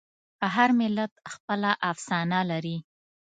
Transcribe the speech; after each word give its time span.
هر 0.53 0.69
ملت 0.79 1.11
خپله 1.33 1.71
افسانه 1.91 2.39
لري. 2.51 2.77